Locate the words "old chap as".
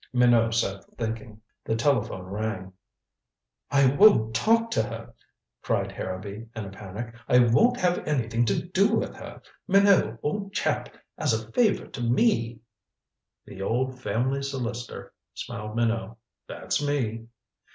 10.23-11.35